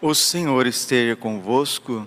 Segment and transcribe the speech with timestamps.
[0.00, 2.06] O Senhor esteja convosco.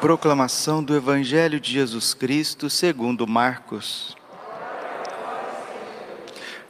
[0.00, 4.16] Proclamação do Evangelho de Jesus Cristo segundo Marcos.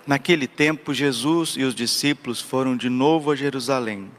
[0.07, 4.11] Naquele tempo, Jesus e os discípulos foram de novo a Jerusalém.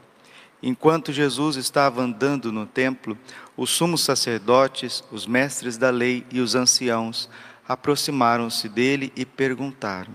[0.60, 3.16] Enquanto Jesus estava andando no templo,
[3.56, 7.30] os sumos sacerdotes, os mestres da lei e os anciãos
[7.68, 10.12] aproximaram-se dele e perguntaram: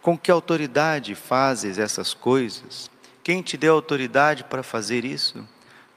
[0.00, 2.90] Com que autoridade fazes essas coisas?
[3.28, 5.46] Quem te deu autoridade para fazer isso?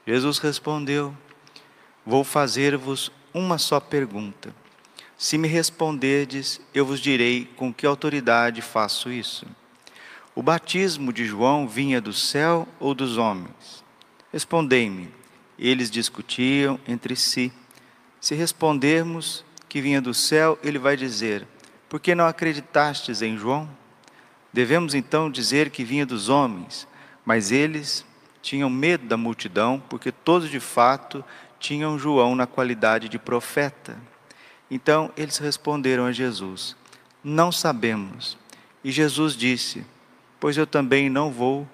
[0.06, 1.16] Jesus respondeu:
[2.04, 4.54] Vou fazer-vos uma só pergunta.
[5.16, 9.46] Se me responderdes, eu vos direi com que autoridade faço isso.
[10.34, 13.82] O batismo de João vinha do céu ou dos homens?
[14.30, 15.08] Respondei-me.
[15.58, 17.50] Eles discutiam entre si.
[18.20, 21.48] Se respondermos que vinha do céu, ele vai dizer:
[21.88, 23.66] Por que não acreditastes em João?
[24.52, 26.86] Devemos então dizer que vinha dos homens,
[27.24, 28.04] mas eles
[28.40, 31.24] tinham medo da multidão, porque todos de fato
[31.58, 33.96] tinham João na qualidade de profeta.
[34.70, 36.76] Então eles responderam a Jesus:
[37.22, 38.36] Não sabemos.
[38.82, 39.86] E Jesus disse:
[40.40, 41.68] Pois eu também não vou,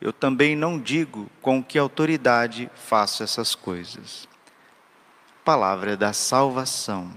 [0.00, 4.28] eu também não digo com que autoridade faço essas coisas.
[5.44, 7.12] Palavra da salvação.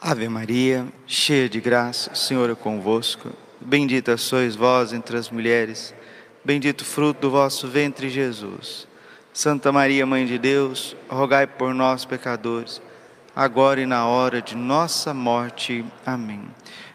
[0.00, 3.32] Ave Maria, cheia de graça, o Senhor é convosco.
[3.68, 5.92] Bendita sois vós entre as mulheres,
[6.44, 8.86] bendito fruto do vosso ventre, Jesus.
[9.32, 12.80] Santa Maria, Mãe de Deus, rogai por nós, pecadores,
[13.34, 15.84] agora e na hora de nossa morte.
[16.06, 16.42] Amém.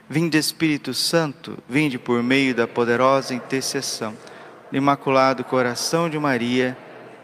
[0.09, 4.15] Vinde, Espírito Santo, vinde por meio da poderosa intercessão
[4.71, 6.77] do Imaculado Coração de Maria,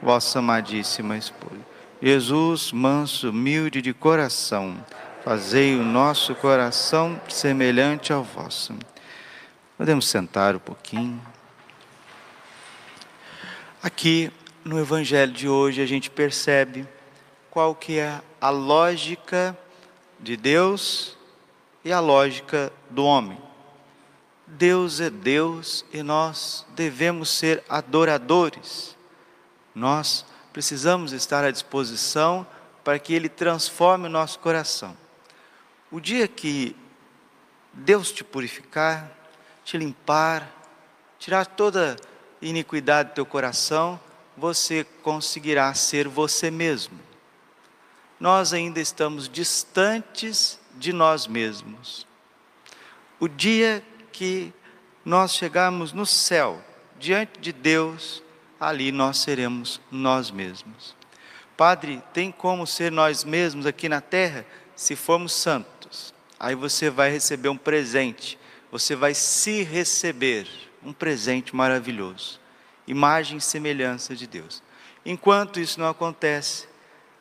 [0.03, 1.62] vossa amadíssima esposa.
[2.02, 4.75] Jesus, manso, humilde de coração,
[5.23, 8.75] fazei o nosso coração semelhante ao vosso.
[9.78, 11.22] Podemos sentar um pouquinho.
[13.84, 14.31] Aqui
[14.66, 16.88] no evangelho de hoje a gente percebe
[17.52, 19.56] qual que é a lógica
[20.19, 21.16] de Deus
[21.85, 23.38] e a lógica do homem.
[24.47, 28.97] Deus é Deus e nós devemos ser adoradores.
[29.75, 32.47] Nós precisamos estar à disposição
[32.84, 34.97] para que Ele transforme o nosso coração.
[35.91, 36.75] O dia que
[37.72, 39.16] Deus te purificar,
[39.67, 40.50] te limpar,
[41.19, 41.97] tirar toda
[42.41, 44.00] iniquidade do teu coração,
[44.38, 46.97] você conseguirá ser você mesmo.
[48.17, 52.07] Nós ainda estamos distantes de nós mesmos.
[53.19, 53.83] O dia
[54.13, 54.53] que
[55.03, 56.63] nós chegarmos no céu,
[56.97, 58.23] diante de Deus,
[58.57, 60.95] ali nós seremos nós mesmos.
[61.57, 64.45] Padre, tem como ser nós mesmos aqui na terra
[64.77, 66.13] se formos santos?
[66.39, 68.39] Aí você vai receber um presente
[68.77, 70.47] você vai se receber
[70.83, 72.39] um presente maravilhoso,
[72.85, 74.61] imagem e semelhança de Deus.
[75.03, 76.67] Enquanto isso não acontece,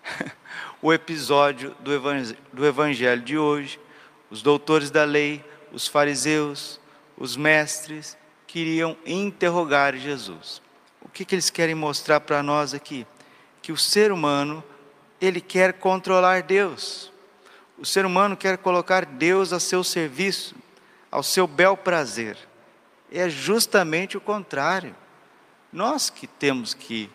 [0.82, 3.80] o episódio do evangelho, do evangelho de hoje,
[4.30, 6.78] os doutores da lei, os fariseus,
[7.16, 10.60] os mestres, queriam interrogar Jesus.
[11.00, 13.06] O que, que eles querem mostrar para nós aqui?
[13.62, 14.62] Que o ser humano,
[15.18, 17.10] ele quer controlar Deus.
[17.78, 20.54] O ser humano quer colocar Deus a seu serviço
[21.16, 22.36] ao seu bel prazer.
[23.10, 24.94] É justamente o contrário.
[25.72, 27.08] Nós que temos que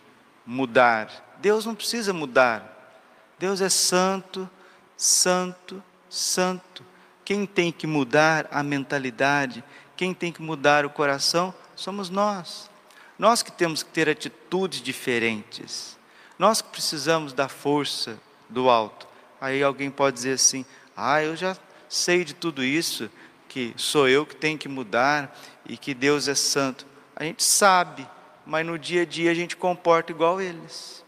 [0.44, 1.36] mudar.
[1.40, 2.98] Deus não precisa mudar.
[3.38, 4.50] Deus é santo,
[4.98, 6.84] santo, santo.
[7.24, 9.64] Quem tem que mudar a mentalidade,
[9.96, 12.72] quem tem que mudar o coração, somos nós.
[13.20, 15.96] Nós que temos que ter atitudes diferentes.
[16.40, 18.20] Nós que precisamos da força
[18.50, 19.08] do alto.
[19.40, 20.66] Aí alguém pode dizer assim:
[20.98, 21.56] ah, eu já
[21.88, 23.12] sei de tudo isso,
[23.52, 26.86] que sou eu que tenho que mudar e que Deus é santo.
[27.14, 28.08] A gente sabe,
[28.46, 31.04] mas no dia a dia a gente comporta igual eles.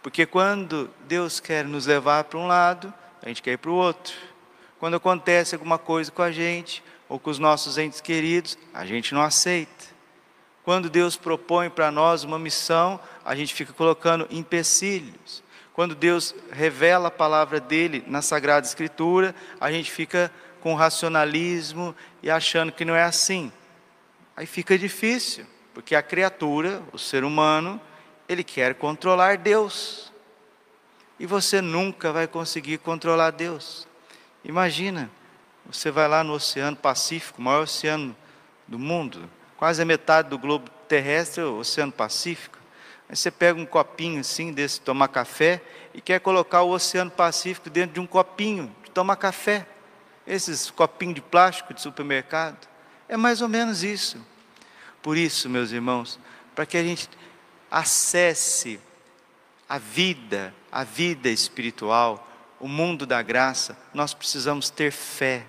[0.00, 3.74] Porque quando Deus quer nos levar para um lado, a gente quer ir para o
[3.74, 4.14] outro.
[4.78, 9.12] Quando acontece alguma coisa com a gente ou com os nossos entes queridos, a gente
[9.12, 9.86] não aceita.
[10.62, 15.42] Quando Deus propõe para nós uma missão, a gente fica colocando empecilhos.
[15.72, 20.30] Quando Deus revela a palavra dele na Sagrada Escritura, a gente fica
[20.64, 23.52] com racionalismo e achando que não é assim.
[24.34, 25.44] Aí fica difícil,
[25.74, 27.78] porque a criatura, o ser humano,
[28.26, 30.10] ele quer controlar Deus.
[31.20, 33.86] E você nunca vai conseguir controlar Deus.
[34.42, 35.10] Imagina,
[35.66, 38.16] você vai lá no Oceano Pacífico, o maior oceano
[38.66, 39.28] do mundo,
[39.58, 42.58] quase a metade do globo terrestre é o Oceano Pacífico.
[43.06, 45.60] Aí você pega um copinho assim, desse tomar café,
[45.92, 49.66] e quer colocar o Oceano Pacífico dentro de um copinho de tomar café
[50.26, 52.68] esses copinhos de plástico de supermercado.
[53.08, 54.18] É mais ou menos isso.
[55.02, 56.18] Por isso, meus irmãos,
[56.54, 57.08] para que a gente
[57.70, 58.80] acesse
[59.68, 62.28] a vida, a vida espiritual,
[62.58, 65.44] o mundo da graça, nós precisamos ter fé.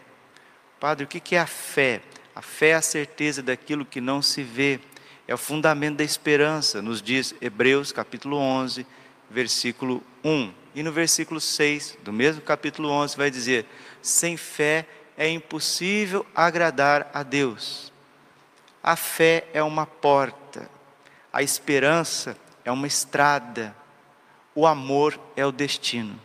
[0.79, 2.01] Padre, o que é a fé?
[2.35, 4.79] A fé é a certeza daquilo que não se vê,
[5.27, 8.85] é o fundamento da esperança, nos diz Hebreus capítulo 11,
[9.29, 10.64] versículo 1.
[10.75, 13.65] E no versículo 6 do mesmo capítulo 11 vai dizer:
[14.01, 14.85] sem fé
[15.17, 17.93] é impossível agradar a Deus.
[18.83, 20.69] A fé é uma porta,
[21.31, 23.73] a esperança é uma estrada,
[24.53, 26.19] o amor é o destino.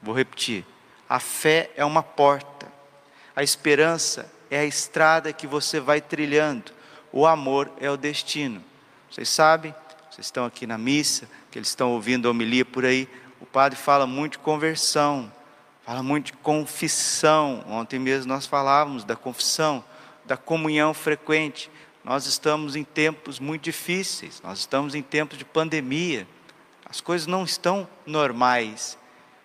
[0.00, 0.64] Vou repetir:
[1.08, 2.70] a fé é uma porta,
[3.34, 6.72] a esperança é a estrada que você vai trilhando,
[7.12, 8.62] o amor é o destino.
[9.10, 9.74] Vocês sabem,
[10.08, 13.08] vocês estão aqui na missa, que eles estão ouvindo a homilia por aí,
[13.52, 15.30] padre fala muito de conversão,
[15.84, 17.62] fala muito de confissão.
[17.68, 19.84] Ontem mesmo nós falávamos da confissão,
[20.24, 21.70] da comunhão frequente.
[22.02, 26.26] Nós estamos em tempos muito difíceis, nós estamos em tempos de pandemia,
[26.88, 28.98] as coisas não estão normais.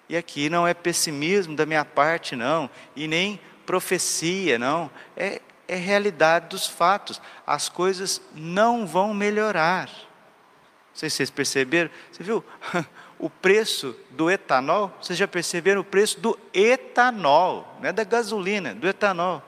[0.09, 5.75] E aqui não é pessimismo da minha parte, não, e nem profecia, não, é, é
[5.75, 7.21] realidade dos fatos.
[7.45, 9.87] As coisas não vão melhorar.
[9.87, 12.43] Não sei se vocês perceberam, você viu
[13.19, 14.95] o preço do etanol?
[15.01, 19.43] Vocês já perceberam o preço do etanol, não é da gasolina, do etanol.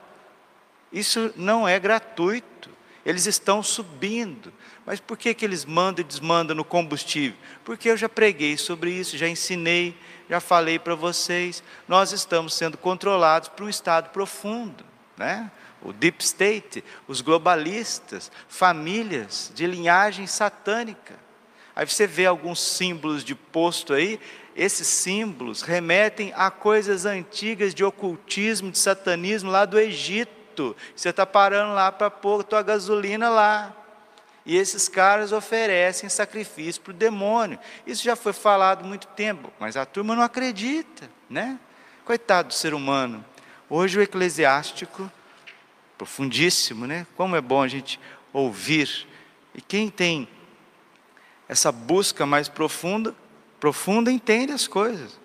[0.92, 2.70] Isso não é gratuito,
[3.06, 4.52] eles estão subindo.
[4.86, 7.38] Mas por que, que eles mandam e desmandam no combustível?
[7.64, 9.96] Porque eu já preguei sobre isso, já ensinei,
[10.30, 14.84] já falei para vocês, nós estamos sendo controlados por um estado profundo,
[15.16, 15.52] né?
[15.82, 21.16] o deep state, os globalistas, famílias de linhagem satânica.
[21.80, 24.20] Aí você vê alguns símbolos de posto aí,
[24.54, 30.76] esses símbolos remetem a coisas antigas de ocultismo, de satanismo lá do Egito.
[30.94, 33.74] Você está parando lá para pôr a tua gasolina lá.
[34.46, 37.58] E esses caras oferecem sacrifício para o demônio.
[37.88, 41.58] Isso já foi falado há muito tempo, mas a turma não acredita, né?
[42.04, 43.24] Coitado do ser humano.
[43.70, 45.10] Hoje o eclesiástico,
[45.98, 47.08] profundíssimo, né?
[47.16, 47.98] Como é bom a gente
[48.34, 49.08] ouvir.
[49.56, 50.28] E quem tem
[51.50, 53.16] essa busca mais profunda,
[53.60, 55.20] profunda entende as coisas.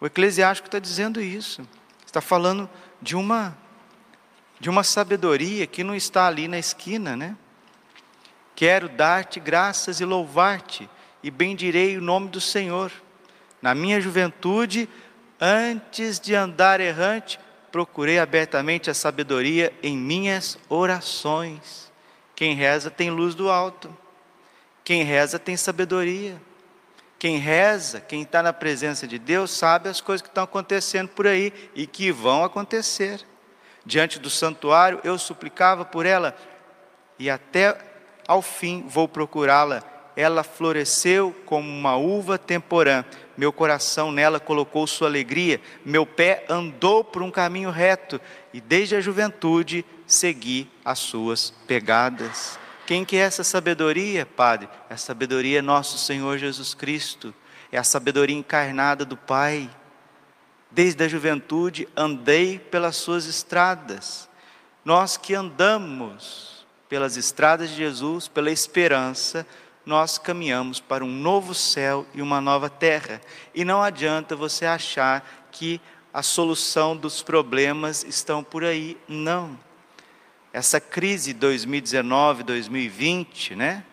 [0.00, 1.68] O eclesiástico está dizendo isso.
[2.04, 2.68] Está falando
[3.00, 3.56] de uma
[4.58, 7.36] de uma sabedoria que não está ali na esquina, né?
[8.54, 10.88] Quero dar-te graças e louvar-te,
[11.20, 12.92] e bendirei o nome do Senhor.
[13.60, 14.88] Na minha juventude,
[15.40, 17.40] antes de andar errante,
[17.72, 21.90] procurei abertamente a sabedoria em minhas orações.
[22.36, 23.92] Quem reza tem luz do alto.
[24.84, 26.40] Quem reza tem sabedoria.
[27.18, 31.26] Quem reza, quem está na presença de Deus, sabe as coisas que estão acontecendo por
[31.26, 33.24] aí e que vão acontecer.
[33.86, 36.36] Diante do santuário, eu suplicava por ela,
[37.18, 37.78] e até
[38.26, 39.84] ao fim vou procurá-la.
[40.16, 43.04] Ela floresceu como uma uva temporã.
[43.36, 45.60] Meu coração nela colocou sua alegria.
[45.84, 48.20] Meu pé andou por um caminho reto.
[48.52, 52.58] E desde a juventude segui as suas pegadas.
[52.92, 54.68] Quem que é essa sabedoria, Padre?
[54.90, 57.32] É a sabedoria nosso Senhor Jesus Cristo.
[57.72, 59.70] É a sabedoria encarnada do Pai.
[60.70, 64.28] Desde a juventude andei pelas suas estradas.
[64.84, 69.46] Nós que andamos pelas estradas de Jesus, pela esperança,
[69.86, 73.22] nós caminhamos para um novo céu e uma nova terra.
[73.54, 75.80] E não adianta você achar que
[76.12, 79.58] a solução dos problemas estão por aí, não.
[80.52, 83.84] Essa crise 2019, 2020, né?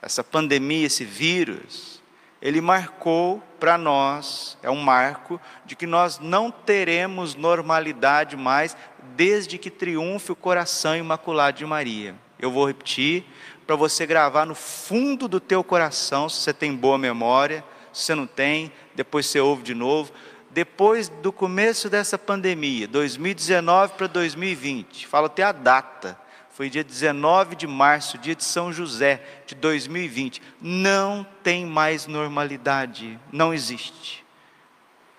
[0.00, 2.02] Essa pandemia, esse vírus,
[2.40, 8.76] ele marcou para nós, é um marco de que nós não teremos normalidade mais
[9.16, 12.14] desde que triunfe o coração imaculado de Maria.
[12.38, 13.24] Eu vou repetir
[13.66, 18.14] para você gravar no fundo do teu coração, se você tem boa memória, se você
[18.14, 20.12] não tem, depois você ouve de novo.
[20.58, 26.18] Depois do começo dessa pandemia, 2019 para 2020, falo até a data,
[26.50, 30.42] foi dia 19 de março, dia de São José de 2020.
[30.60, 34.24] Não tem mais normalidade, não existe.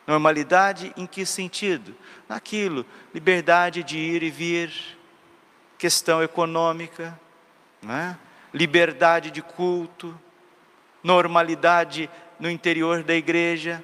[0.06, 1.96] Normalidade em que sentido?
[2.28, 4.74] Naquilo, liberdade de ir e vir,
[5.78, 7.18] questão econômica,
[7.82, 8.18] né?
[8.54, 10.20] liberdade de culto,
[11.02, 13.82] normalidade no interior da igreja.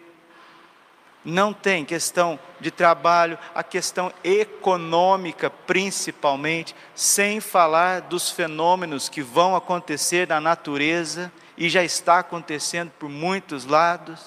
[1.26, 9.56] Não tem questão de trabalho, a questão econômica principalmente, sem falar dos fenômenos que vão
[9.56, 14.22] acontecer na natureza e já está acontecendo por muitos lados.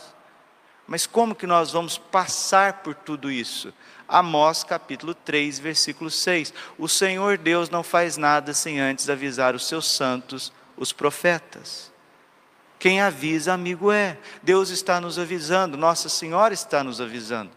[0.89, 3.73] Mas como que nós vamos passar por tudo isso?
[4.09, 6.53] Amós capítulo 3, versículo 6.
[6.77, 11.93] O Senhor Deus não faz nada sem antes avisar os seus santos, os profetas.
[12.79, 14.17] Quem avisa, amigo é.
[14.43, 17.51] Deus está nos avisando, Nossa Senhora está nos avisando.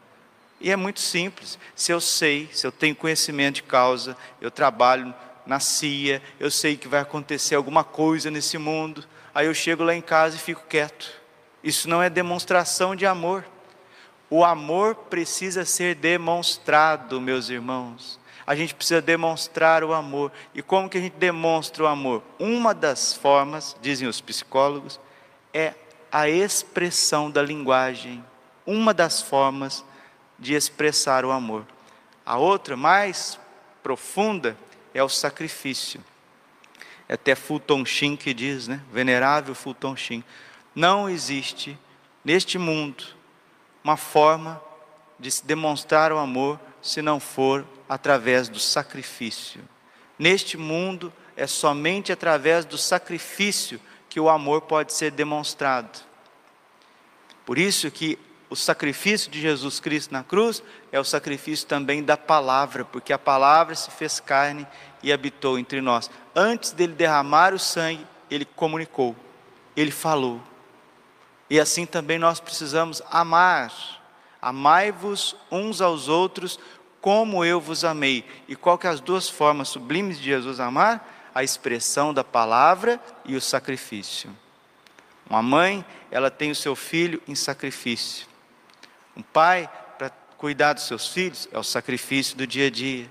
[0.60, 1.60] E é muito simples.
[1.76, 5.14] Se eu sei, se eu tenho conhecimento de causa, eu trabalho
[5.46, 9.96] na CIA, eu sei que vai acontecer alguma coisa nesse mundo, aí eu chego lá
[9.96, 11.12] em casa e fico quieto.
[11.64, 13.46] Isso não é demonstração de amor.
[14.30, 18.20] O amor precisa ser demonstrado, meus irmãos.
[18.46, 20.32] A gente precisa demonstrar o amor.
[20.54, 22.24] E como que a gente demonstra o amor?
[22.40, 25.00] Uma das formas, dizem os psicólogos,
[25.54, 25.74] é
[26.12, 28.24] a expressão da linguagem.
[28.66, 29.84] Uma das formas
[30.38, 31.66] de expressar o amor.
[32.26, 33.40] A outra, mais
[33.82, 34.58] profunda,
[34.94, 36.04] é o sacrifício.
[37.08, 38.82] É até Fulton Sheen que diz, né?
[38.92, 40.24] Venerável Fulton Sheen.
[40.74, 41.78] Não existe
[42.24, 43.04] neste mundo
[43.84, 44.62] uma forma
[45.20, 49.62] de se demonstrar o amor se não for através do sacrifício.
[50.18, 53.80] Neste mundo é somente através do sacrifício
[54.12, 56.02] que o amor pode ser demonstrado.
[57.46, 62.18] Por isso que o sacrifício de Jesus Cristo na cruz é o sacrifício também da
[62.18, 64.68] palavra, porque a palavra se fez carne
[65.02, 66.12] e habitou entre nós.
[66.36, 69.16] Antes dele derramar o sangue, ele comunicou,
[69.78, 70.42] ele falou.
[71.50, 73.72] E assim também nós precisamos amar.
[74.42, 76.60] Amai-vos uns aos outros
[77.00, 78.26] como eu vos amei.
[78.46, 81.21] E qual que é as duas formas sublimes de Jesus amar?
[81.34, 84.30] A expressão da palavra e o sacrifício.
[85.30, 88.28] Uma mãe, ela tem o seu filho em sacrifício.
[89.16, 93.10] Um pai, para cuidar dos seus filhos, é o sacrifício do dia a dia.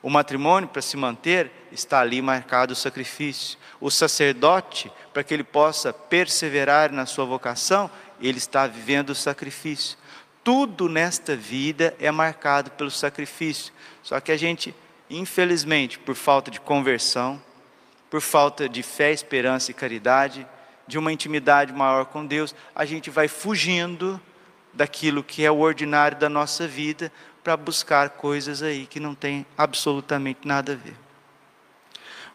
[0.00, 3.58] O matrimônio, para se manter, está ali marcado o sacrifício.
[3.80, 9.98] O sacerdote, para que ele possa perseverar na sua vocação, ele está vivendo o sacrifício.
[10.44, 13.72] Tudo nesta vida é marcado pelo sacrifício.
[14.02, 14.74] Só que a gente,
[15.10, 17.42] infelizmente, por falta de conversão,
[18.10, 20.46] por falta de fé, esperança e caridade,
[20.86, 24.20] de uma intimidade maior com Deus, a gente vai fugindo
[24.72, 27.12] daquilo que é o ordinário da nossa vida
[27.44, 30.96] para buscar coisas aí que não tem absolutamente nada a ver.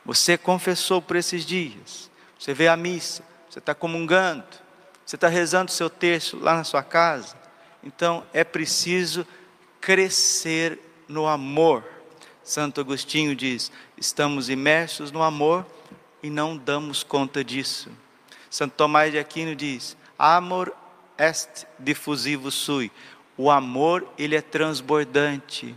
[0.05, 4.43] Você confessou por esses dias, você vê a missa, você está comungando,
[5.05, 7.35] você está rezando o seu texto lá na sua casa.
[7.83, 9.25] Então é preciso
[9.79, 11.83] crescer no amor.
[12.43, 15.65] Santo Agostinho diz: estamos imersos no amor
[16.21, 17.89] e não damos conta disso.
[18.49, 20.75] Santo Tomás de Aquino diz: amor
[21.17, 22.91] est diffusivo sui.
[23.35, 25.75] O amor, ele é transbordante.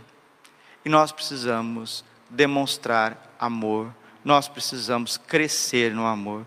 [0.85, 3.93] E nós precisamos demonstrar amor.
[4.23, 6.45] Nós precisamos crescer no amor.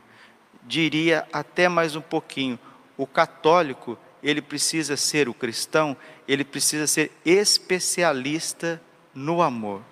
[0.63, 2.59] Diria até mais um pouquinho,
[2.97, 5.97] o católico, ele precisa ser o cristão,
[6.29, 8.81] ele precisa ser especialista
[9.15, 9.83] no amor.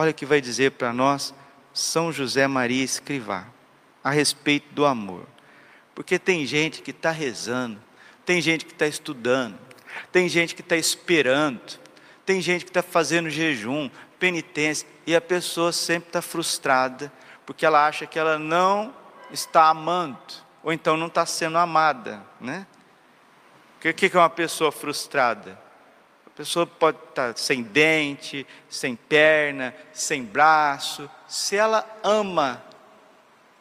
[0.00, 1.34] Olha o que vai dizer para nós
[1.74, 3.44] São José Maria Escrivá
[4.02, 5.26] a respeito do amor.
[5.94, 7.78] Porque tem gente que está rezando,
[8.24, 9.58] tem gente que está estudando,
[10.10, 11.78] tem gente que está esperando,
[12.24, 17.12] tem gente que está fazendo jejum, penitência, e a pessoa sempre está frustrada,
[17.44, 18.94] porque ela acha que ela não
[19.30, 20.16] está amando,
[20.62, 22.66] ou então não está sendo amada, né?
[23.76, 25.60] O que é uma pessoa frustrada?
[26.40, 31.06] Pessoa pode estar tá sem dente, sem perna, sem braço.
[31.28, 32.64] Se ela ama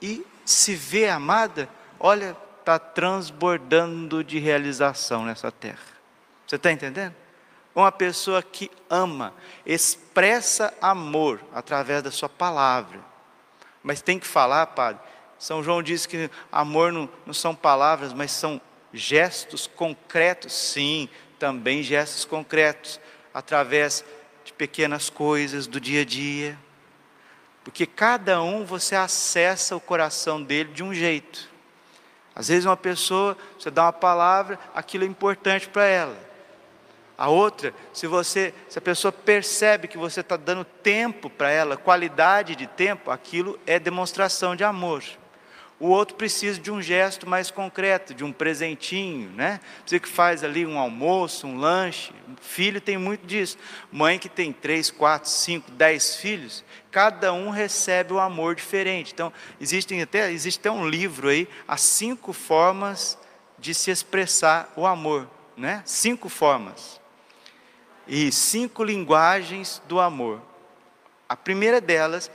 [0.01, 1.67] e se vê amada,
[1.99, 5.77] olha, está transbordando de realização nessa terra.
[6.47, 7.13] Você está entendendo?
[7.75, 9.33] Uma pessoa que ama,
[9.65, 13.01] expressa amor através da sua palavra.
[13.83, 15.01] Mas tem que falar, padre.
[15.37, 18.61] São João diz que amor não, não são palavras, mas são
[18.93, 20.53] gestos concretos.
[20.53, 22.99] Sim, também gestos concretos,
[23.33, 24.03] através
[24.43, 26.57] de pequenas coisas do dia a dia.
[27.63, 31.49] Porque cada um você acessa o coração dele de um jeito.
[32.35, 36.29] Às vezes uma pessoa, você dá uma palavra, aquilo é importante para ela.
[37.17, 41.75] A outra, se você, se a pessoa percebe que você está dando tempo para ela,
[41.75, 45.03] qualidade de tempo, aquilo é demonstração de amor.
[45.79, 49.61] O outro precisa de um gesto mais concreto, de um presentinho, né?
[49.85, 52.11] Você que faz ali um almoço, um lanche.
[52.41, 53.57] Filho tem muito disso.
[53.89, 59.13] Mãe que tem três, quatro, cinco, dez filhos, cada um recebe um amor diferente.
[59.13, 63.17] Então, existem até, existe até um livro aí, as cinco formas
[63.57, 65.81] de se expressar o amor, né?
[65.85, 66.99] Cinco formas.
[68.05, 70.41] E cinco linguagens do amor.
[71.29, 72.29] A primeira delas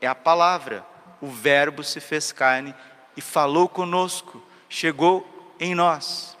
[0.00, 2.74] é a palavra o Verbo se fez carne
[3.16, 6.36] e falou conosco, chegou em nós.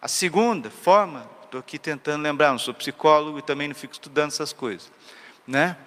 [0.00, 4.28] A segunda forma Estou aqui tentando lembrar, não sou psicólogo e também não fico estudando
[4.30, 4.92] essas coisas,
[5.46, 5.78] né?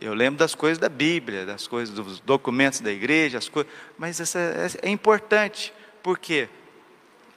[0.00, 4.18] Eu lembro das coisas da Bíblia, das coisas dos documentos da igreja, as coisas, mas
[4.18, 4.40] essa
[4.82, 5.72] é, importante.
[6.02, 6.48] Por quê?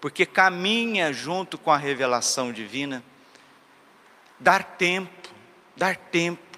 [0.02, 3.04] Porque caminha junto com a revelação divina.
[4.40, 5.30] Dar tempo,
[5.78, 6.49] dar tempo.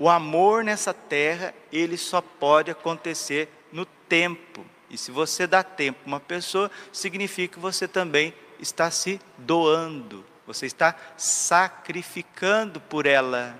[0.00, 4.64] O amor nessa terra, ele só pode acontecer no tempo.
[4.88, 10.24] E se você dá tempo a uma pessoa, significa que você também está se doando,
[10.46, 13.54] você está sacrificando por ela.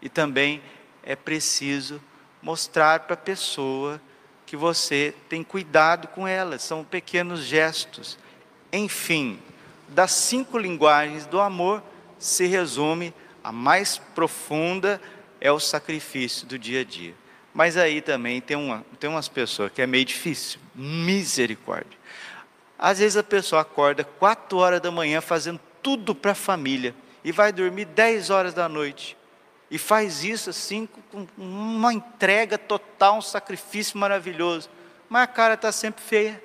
[0.00, 0.62] E também
[1.02, 2.00] é preciso
[2.40, 4.00] mostrar para a pessoa
[4.46, 8.16] que você tem cuidado com ela, são pequenos gestos.
[8.72, 9.42] Enfim,
[9.88, 11.82] das cinco linguagens do amor
[12.16, 15.00] se resume a mais profunda
[15.42, 17.14] é o sacrifício do dia a dia.
[17.52, 21.98] Mas aí também tem, uma, tem umas pessoas que é meio difícil, misericórdia.
[22.78, 26.94] Às vezes a pessoa acorda quatro horas da manhã fazendo tudo para a família
[27.24, 29.16] e vai dormir dez horas da noite.
[29.68, 34.70] E faz isso assim com uma entrega total, um sacrifício maravilhoso.
[35.08, 36.42] Mas a cara está sempre feia.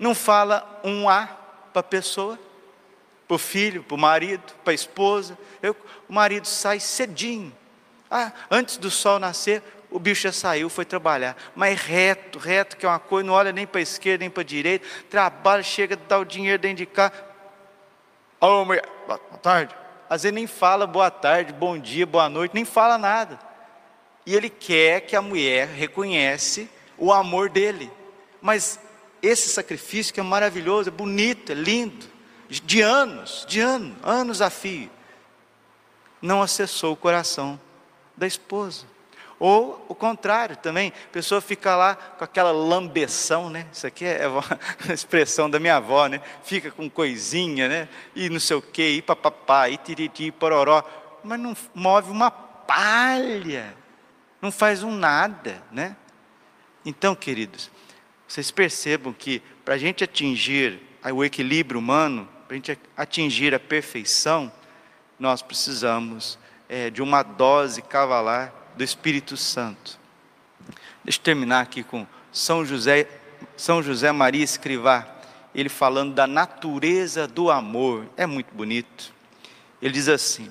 [0.00, 1.26] Não fala um A
[1.72, 2.36] para a pessoa,
[3.30, 5.38] para o filho, para o marido, para a esposa.
[5.62, 5.76] Eu,
[6.08, 7.56] o marido sai cedinho.
[8.10, 11.36] Ah, antes do sol nascer, o bicho já saiu, foi trabalhar.
[11.54, 14.40] Mas reto, reto, que é uma coisa, não olha nem para a esquerda, nem para
[14.40, 14.84] a direita.
[15.08, 17.12] Trabalha, chega, dá o dinheiro dentro de cá.
[18.40, 22.64] Alô, mulher, boa tarde às vezes nem fala boa tarde, bom dia, boa noite, nem
[22.64, 23.38] fala nada.
[24.26, 26.68] E ele quer que a mulher reconhece
[26.98, 27.88] o amor dele.
[28.42, 28.80] Mas
[29.22, 32.09] esse sacrifício que é maravilhoso, é bonito, é lindo,
[32.58, 34.90] de anos, de anos, anos a fio,
[36.20, 37.60] não acessou o coração
[38.16, 38.86] da esposa.
[39.38, 43.66] Ou o contrário também, a pessoa fica lá com aquela lambeção, né?
[43.72, 46.20] Isso aqui é a expressão da minha avó, né?
[46.42, 47.88] Fica com coisinha, né?
[48.14, 50.84] E não sei o quê, e papapá, e tiriti, e pororó.
[51.24, 53.74] Mas não move uma palha,
[54.42, 55.96] não faz um nada, né?
[56.84, 57.70] Então, queridos,
[58.28, 60.82] vocês percebam que para a gente atingir
[61.14, 64.50] o equilíbrio humano, para a gente atingir a perfeição,
[65.20, 66.36] nós precisamos
[66.68, 69.96] é, de uma dose cavalar do Espírito Santo.
[71.04, 73.06] Deixa eu terminar aqui com São José,
[73.56, 75.06] São José Maria Escrivá,
[75.54, 78.04] ele falando da natureza do amor.
[78.16, 79.14] É muito bonito.
[79.80, 80.50] Ele diz assim: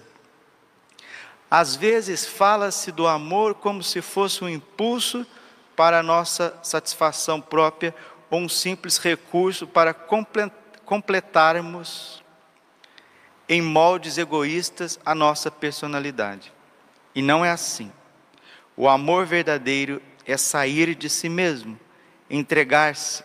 [1.52, 5.28] Às vezes fala-se do amor como se fosse um impulso
[5.76, 7.94] para a nossa satisfação própria
[8.30, 9.94] ou um simples recurso para
[10.90, 12.24] completarmos
[13.48, 16.52] em moldes egoístas a nossa personalidade.
[17.14, 17.92] E não é assim.
[18.76, 21.80] O amor verdadeiro é sair de si mesmo,
[22.28, 23.24] entregar-se.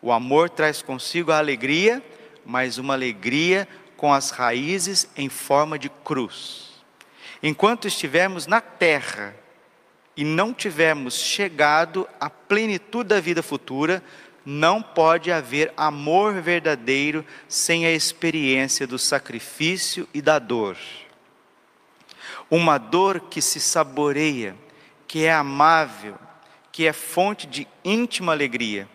[0.00, 2.00] O amor traz consigo a alegria,
[2.46, 6.70] mas uma alegria com as raízes em forma de cruz.
[7.42, 9.34] Enquanto estivermos na terra
[10.16, 14.00] e não tivermos chegado à plenitude da vida futura,
[14.44, 20.76] não pode haver amor verdadeiro sem a experiência do sacrifício e da dor.
[22.50, 24.56] Uma dor que se saboreia
[25.06, 26.18] que é amável,
[26.70, 28.88] que é fonte de íntima alegria,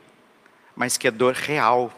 [0.75, 1.93] mas que é dor real,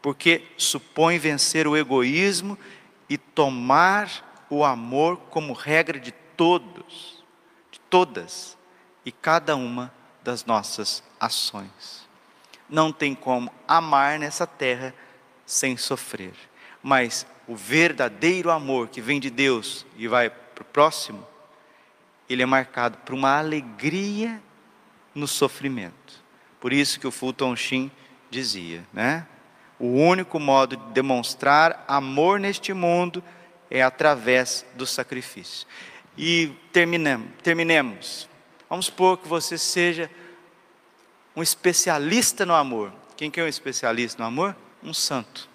[0.00, 2.58] porque supõe vencer o egoísmo
[3.10, 7.22] e tomar o amor como regra de todos,
[7.70, 8.56] de todas
[9.04, 9.92] e cada uma
[10.24, 12.01] das nossas ações.
[12.72, 14.92] Não tem como amar nessa terra
[15.46, 16.32] sem sofrer,
[16.82, 21.32] mas o verdadeiro amor que vem de Deus e vai para o próximo
[22.32, 24.42] ele é marcado por uma alegria
[25.14, 26.22] no sofrimento.
[26.60, 27.90] Por isso que o Fulton Sheen
[28.30, 29.26] dizia, né?
[29.78, 33.22] O único modo de demonstrar amor neste mundo
[33.70, 35.66] é através do sacrifício.
[36.16, 38.28] E terminemos, terminemos.
[38.70, 40.10] Vamos supor que você seja
[41.34, 42.92] um especialista no amor.
[43.16, 44.56] Quem que é um especialista no amor?
[44.82, 45.48] Um santo.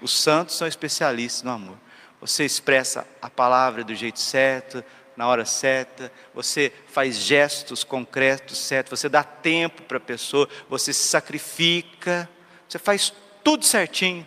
[0.00, 1.76] Os santos são especialistas no amor.
[2.20, 4.84] Você expressa a palavra do jeito certo,
[5.16, 10.92] na hora certa, você faz gestos concretos certos, você dá tempo para a pessoa, você
[10.92, 12.28] se sacrifica,
[12.68, 13.12] você faz
[13.44, 14.26] tudo certinho.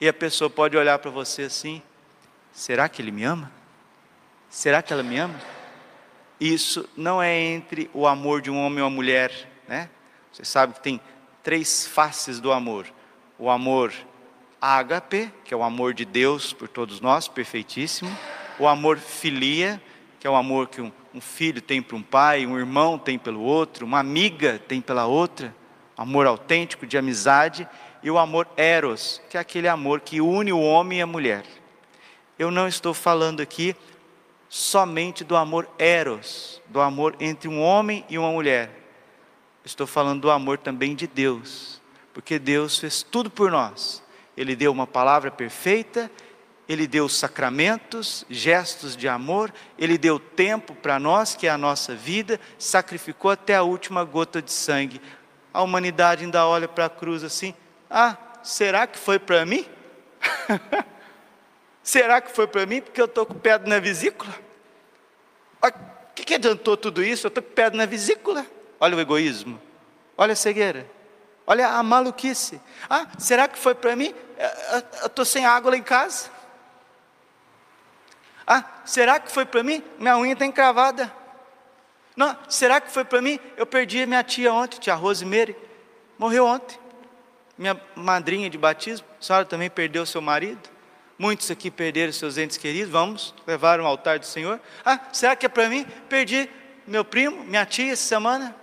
[0.00, 1.82] E a pessoa pode olhar para você assim:
[2.52, 3.52] será que ele me ama?
[4.48, 5.40] Será que ela me ama?
[6.40, 9.30] Isso não é entre o amor de um homem e uma mulher,
[9.68, 9.88] né?
[10.32, 11.00] Você sabe que tem
[11.42, 12.86] três faces do amor:
[13.38, 13.92] o amor
[14.60, 18.10] ágape, que é o amor de Deus por todos nós, perfeitíssimo
[18.58, 19.80] o amor filia,
[20.18, 23.18] que é o amor que um, um filho tem para um pai, um irmão tem
[23.18, 25.54] pelo outro, uma amiga tem pela outra,
[25.96, 27.68] amor autêntico de amizade,
[28.02, 31.44] e o amor eros, que é aquele amor que une o homem e a mulher.
[32.38, 33.74] Eu não estou falando aqui
[34.48, 38.70] somente do amor eros, do amor entre um homem e uma mulher.
[39.68, 41.78] Estou falando do amor também de Deus,
[42.14, 44.02] porque Deus fez tudo por nós.
[44.34, 46.10] Ele deu uma palavra perfeita,
[46.66, 51.94] ele deu sacramentos, gestos de amor, ele deu tempo para nós, que é a nossa
[51.94, 55.02] vida, sacrificou até a última gota de sangue.
[55.52, 57.54] A humanidade ainda olha para a cruz assim:
[57.90, 59.66] ah, será que foi para mim?
[61.82, 64.34] será que foi para mim porque eu estou com pedra na vesícula?
[65.62, 65.70] O
[66.14, 67.26] que, que adiantou tudo isso?
[67.26, 68.46] Eu estou com pedra na vesícula.
[68.80, 69.60] Olha o egoísmo,
[70.16, 70.88] olha a cegueira,
[71.46, 72.60] olha a maluquice.
[72.88, 74.14] Ah, será que foi para mim?
[75.00, 76.30] Eu estou sem água lá em casa.
[78.46, 79.82] Ah, será que foi para mim?
[79.98, 81.12] Minha unha está encravada.
[82.16, 83.38] Não, será que foi para mim?
[83.56, 85.56] Eu perdi minha tia ontem, tia Rosemary,
[86.18, 86.78] morreu ontem
[87.58, 90.70] minha madrinha de batismo, a senhora também perdeu seu marido?
[91.18, 94.60] Muitos aqui perderam seus entes queridos, vamos levar um altar do Senhor.
[94.84, 95.84] Ah, será que é para mim?
[96.08, 96.48] Perdi
[96.86, 98.54] meu primo, minha tia essa semana.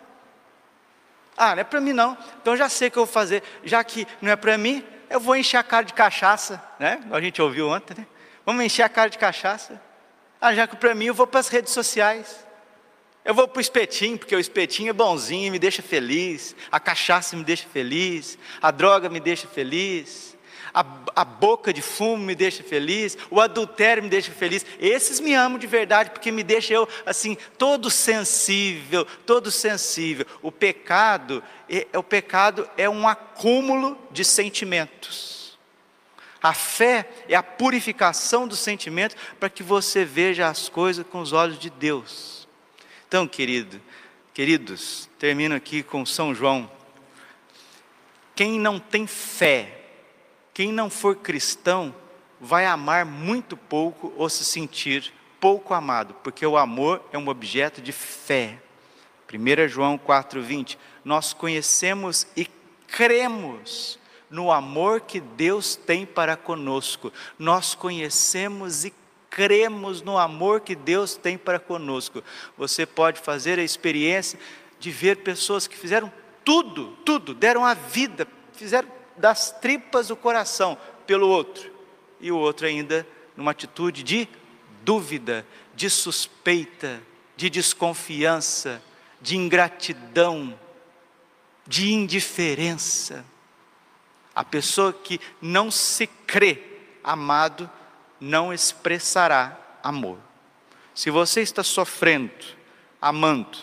[1.37, 2.17] Ah, não é para mim não.
[2.41, 3.43] Então já sei o que eu vou fazer.
[3.63, 7.01] Já que não é para mim, eu vou encher a cara de cachaça, né?
[7.11, 8.07] A gente ouviu ontem, né?
[8.45, 9.81] Vamos encher a cara de cachaça.
[10.39, 12.45] Ah, já que para mim eu vou para as redes sociais.
[13.23, 16.55] Eu vou para o espetinho, porque o espetinho é bonzinho, me deixa feliz.
[16.71, 18.37] A cachaça me deixa feliz.
[18.61, 20.34] A droga me deixa feliz.
[20.75, 20.85] A,
[21.15, 23.17] a, boca de fumo me deixa feliz.
[23.31, 24.65] O adultério me deixa feliz.
[24.77, 30.25] Esses me amam de verdade, porque me deixa eu, assim, todo sensível, todo sensível.
[30.41, 35.57] O pecado, é, o pecado é um acúmulo de sentimentos.
[36.43, 41.33] A fé é a purificação dos sentimentos para que você veja as coisas com os
[41.33, 42.47] olhos de Deus.
[43.07, 43.81] Então, querido,
[44.33, 46.69] queridos, termino aqui com São João.
[48.35, 49.74] Quem não tem fé,
[50.55, 51.93] quem não for cristão,
[52.39, 57.81] vai amar muito pouco ou se sentir pouco amado, porque o amor é um objeto
[57.81, 58.57] de fé.
[59.31, 62.47] 1 João 4,20: Nós conhecemos e
[62.87, 67.11] cremos no amor que Deus tem para conosco.
[67.37, 68.93] Nós conhecemos e
[69.29, 72.23] cremos no amor que Deus tem para conosco.
[72.57, 74.39] Você pode fazer a experiência
[74.79, 76.09] de ver pessoas que fizeram
[76.45, 81.71] tudo, tudo, deram a vida, fizeram das tripas o coração pelo outro,
[82.19, 84.27] e o outro ainda numa atitude de
[84.83, 87.01] dúvida, de suspeita,
[87.35, 88.81] de desconfiança,
[89.21, 90.57] de ingratidão,
[91.67, 93.25] de indiferença.
[94.33, 96.63] A pessoa que não se crê
[97.03, 97.69] amado
[98.19, 100.17] não expressará amor.
[100.93, 102.31] Se você está sofrendo,
[103.01, 103.57] amando,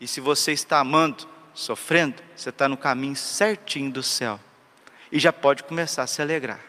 [0.00, 4.38] e se você está amando, sofrendo, você está no caminho certinho do céu.
[5.16, 6.60] E já pode começar a se alegrar.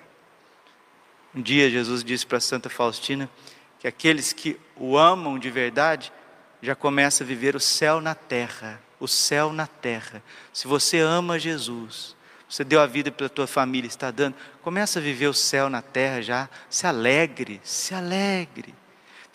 [1.36, 3.30] Um dia Jesus disse para Santa Faustina
[3.78, 6.14] que aqueles que o amam de verdade
[6.62, 10.24] já começam a viver o céu na terra, o céu na terra.
[10.54, 12.16] Se você ama Jesus,
[12.48, 14.38] você deu a vida pela tua família, está dando.
[14.62, 16.50] Começa a viver o céu na terra já.
[16.70, 18.74] Se alegre, se alegre.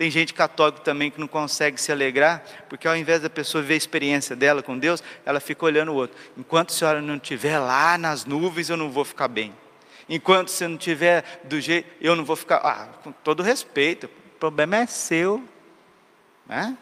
[0.02, 3.74] Tem gente católica também que não consegue se alegrar, porque ao invés da pessoa ver
[3.74, 6.16] a experiência dela com Deus, ela fica olhando o outro.
[6.36, 9.54] Enquanto a senhora não estiver lá nas nuvens, eu não vou ficar bem.
[10.08, 12.56] Enquanto você não estiver do jeito, eu não vou ficar.
[12.56, 15.40] Ah, com todo respeito, o problema é seu.
[16.48, 16.76] Né?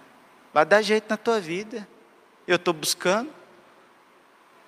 [0.51, 1.87] Vai dar jeito na tua vida.
[2.47, 3.31] Eu estou buscando.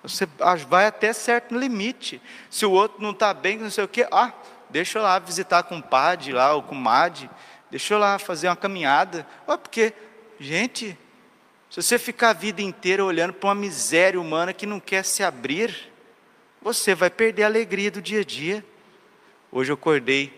[0.03, 0.27] Você
[0.69, 2.21] vai até certo limite.
[2.51, 4.31] Se o outro não está bem, não sei o quê, ah,
[4.69, 6.77] deixa eu lá visitar com o padre lá, ou com o
[7.73, 9.25] deixa eu lá fazer uma caminhada.
[9.47, 9.93] Ah, porque,
[10.39, 10.97] gente,
[11.69, 15.23] se você ficar a vida inteira olhando para uma miséria humana que não quer se
[15.23, 15.91] abrir,
[16.61, 18.63] você vai perder a alegria do dia a dia.
[19.51, 20.31] Hoje eu acordei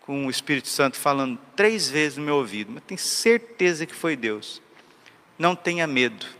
[0.00, 4.16] com o Espírito Santo falando três vezes no meu ouvido, mas tenho certeza que foi
[4.16, 4.62] Deus.
[5.38, 6.38] Não tenha medo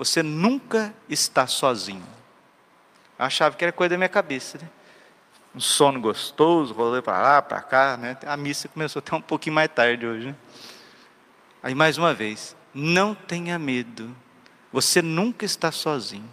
[0.00, 2.06] você nunca está sozinho.
[3.18, 4.66] Eu achava que era coisa da minha cabeça, né?
[5.54, 8.16] Um sono gostoso, rolei para lá, para cá, né?
[8.24, 10.36] A missa começou até um pouquinho mais tarde hoje, né?
[11.62, 14.14] Aí mais uma vez, não tenha medo.
[14.72, 16.30] Você nunca está sozinho.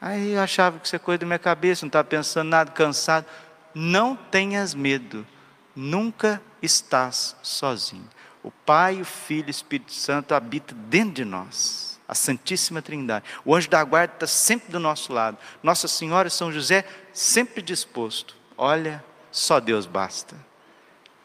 [0.00, 3.26] Aí eu achava que isso é coisa da minha cabeça, não estava pensando nada, cansado.
[3.74, 5.26] Não tenhas medo.
[5.74, 8.08] Nunca estás sozinho.
[8.42, 13.24] O Pai, o Filho e o Espírito Santo habitam dentro de nós a Santíssima Trindade.
[13.44, 15.38] O anjo da guarda está sempre do nosso lado.
[15.62, 18.36] Nossa Senhora São José sempre disposto.
[18.56, 20.36] Olha, só Deus basta.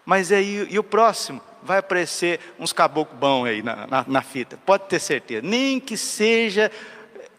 [0.05, 1.41] Mas aí, e o próximo?
[1.61, 5.45] Vai aparecer uns caboclos bons aí na, na, na fita, pode ter certeza.
[5.45, 6.71] Nem que seja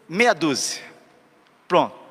[0.07, 0.83] meia dúzia.
[1.67, 2.01] Pronto.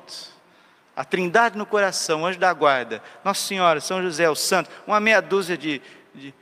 [0.93, 5.21] A trindade no coração, anjo da guarda, Nossa Senhora, São José, o Santo, uma meia
[5.21, 5.81] dúzia de,
[6.13, 6.33] de,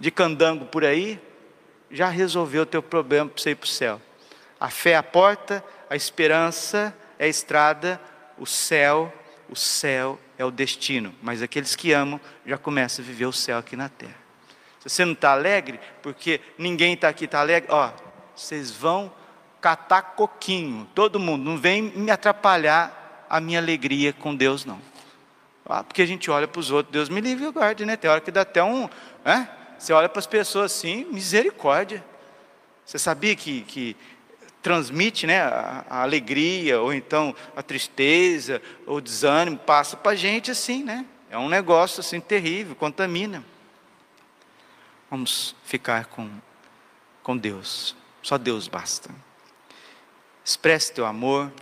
[0.00, 1.20] de candango por aí,
[1.90, 4.00] já resolveu o teu problema para você ir para o céu.
[4.58, 8.00] A fé é a porta, a esperança é a estrada,
[8.38, 9.12] o céu,
[9.48, 11.14] o céu é o destino.
[11.22, 14.16] Mas aqueles que amam já começam a viver o céu aqui na terra.
[14.80, 17.90] Se você não está alegre, porque ninguém está aqui está alegre, ó,
[18.34, 19.12] vocês vão
[19.60, 24.80] catar coquinho, todo mundo, não vem me atrapalhar a minha alegria com Deus, não.
[25.68, 27.96] Ah, porque a gente olha para os outros, Deus me livre e guarde, né?
[27.96, 28.88] Tem hora que dá até um.
[29.24, 29.48] Né?
[29.78, 32.04] Você olha para as pessoas assim, misericórdia.
[32.84, 33.96] Você sabia que, que
[34.62, 40.50] transmite né, a, a, alegria, ou então a tristeza, ou desânimo, passa para a gente
[40.50, 41.04] assim, né?
[41.30, 43.44] É um negócio assim terrível, contamina.
[45.10, 46.30] Vamos ficar com,
[47.22, 47.94] com Deus.
[48.22, 49.10] Só Deus basta.
[50.44, 51.52] Expresse teu amor,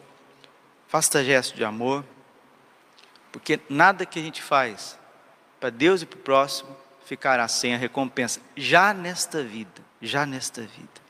[0.88, 2.04] faça gesto de amor,
[3.32, 4.98] porque nada que a gente faz
[5.58, 10.60] para Deus e para o próximo ficará sem a recompensa, já nesta vida, já nesta
[10.62, 11.04] vida.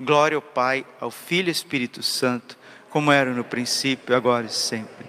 [0.00, 2.56] Glória ao Pai, ao Filho e Espírito Santo,
[2.90, 5.06] como era no princípio, agora e sempre.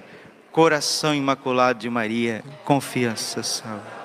[0.52, 3.99] Coração imaculado de Maria, confiança, salve.